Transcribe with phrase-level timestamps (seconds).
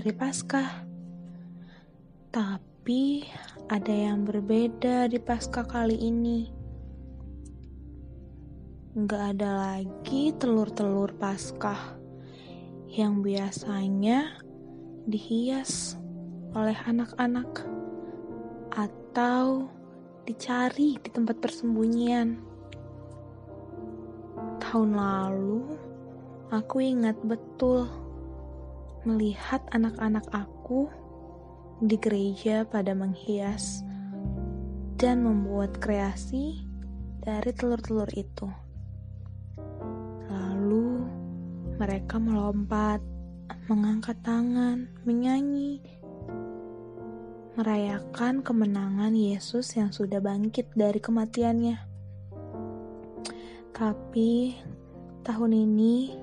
[0.00, 0.86] hari Paskah.
[2.32, 3.28] Tapi
[3.68, 6.48] ada yang berbeda di Paskah kali ini.
[8.96, 12.00] Nggak ada lagi telur-telur Paskah
[12.88, 14.40] yang biasanya
[15.04, 16.00] dihias
[16.56, 17.68] oleh anak-anak
[18.72, 19.68] atau
[20.24, 22.40] dicari di tempat persembunyian.
[24.64, 25.89] Tahun lalu,
[26.50, 27.86] aku ingat betul
[29.06, 30.90] melihat anak-anak aku
[31.78, 33.86] di gereja pada menghias
[34.98, 36.66] dan membuat kreasi
[37.22, 38.50] dari telur-telur itu.
[40.26, 41.06] Lalu
[41.78, 43.00] mereka melompat,
[43.70, 45.80] mengangkat tangan, menyanyi,
[47.54, 51.78] merayakan kemenangan Yesus yang sudah bangkit dari kematiannya.
[53.72, 54.60] Tapi
[55.24, 56.19] tahun ini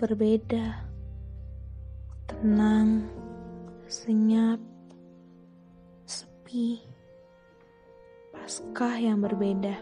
[0.00, 0.80] berbeda
[2.24, 3.04] tenang,
[3.84, 4.56] senyap,
[6.08, 6.80] sepi,
[8.32, 9.76] paskah yang berbeda.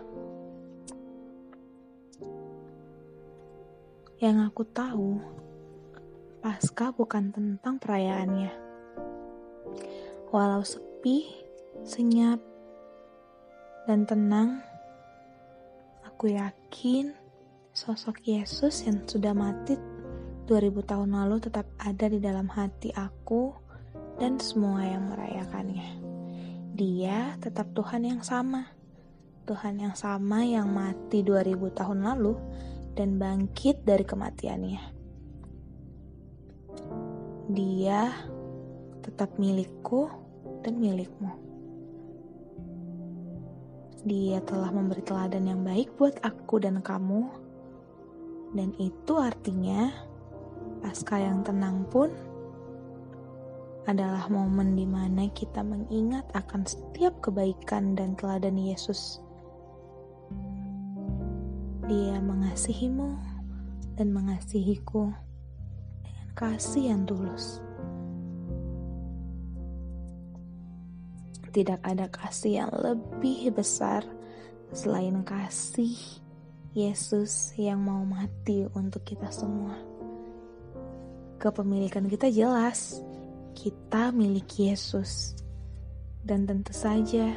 [4.19, 5.23] Yang aku tahu,
[6.43, 8.51] paskah bukan tentang perayaannya.
[10.35, 11.31] Walau sepi,
[11.87, 12.43] senyap,
[13.87, 14.67] dan tenang,
[16.03, 17.15] aku yakin
[17.71, 19.98] sosok Yesus yang sudah mati
[20.49, 23.53] 2000 tahun lalu tetap ada di dalam hati aku
[24.17, 26.01] dan semua yang merayakannya.
[26.73, 28.73] Dia tetap Tuhan yang sama.
[29.45, 32.33] Tuhan yang sama yang mati 2000 tahun lalu
[32.97, 34.83] dan bangkit dari kematiannya.
[37.53, 38.09] Dia
[39.05, 40.09] tetap milikku
[40.65, 41.33] dan milikmu.
[44.09, 47.29] Dia telah memberi teladan yang baik buat aku dan kamu,
[48.57, 49.93] dan itu artinya
[50.79, 52.11] Pasca yang tenang pun
[53.89, 59.25] adalah momen di mana kita mengingat akan setiap kebaikan dan teladan Yesus.
[61.89, 63.17] Dia mengasihimu
[63.97, 65.09] dan mengasihiku
[66.05, 67.59] dengan kasih yang tulus.
[71.49, 74.05] Tidak ada kasih yang lebih besar
[74.71, 75.97] selain kasih
[76.77, 79.88] Yesus yang mau mati untuk kita semua
[81.39, 82.99] kepemilikan kita jelas.
[83.55, 85.39] Kita milik Yesus.
[86.23, 87.31] Dan tentu saja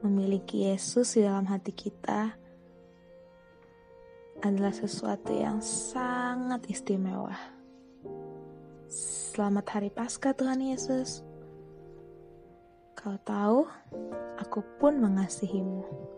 [0.00, 2.34] memiliki Yesus di dalam hati kita
[4.42, 7.36] adalah sesuatu yang sangat istimewa.
[8.88, 11.20] Selamat Hari Paskah Tuhan Yesus.
[12.96, 13.68] Kau tahu,
[14.40, 16.15] aku pun mengasihimu.